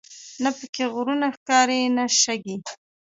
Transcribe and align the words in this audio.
نه 0.43 0.49
په 0.57 0.65
کې 0.73 0.83
غرونه 0.93 1.27
ښکاري 1.35 1.81
نه 1.97 2.05
شګې. 2.21 2.57